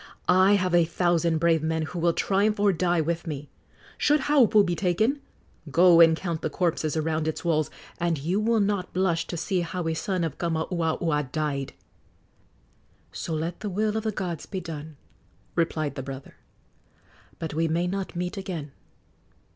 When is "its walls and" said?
7.27-8.17